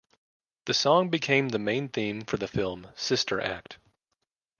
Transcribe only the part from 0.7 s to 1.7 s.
song became the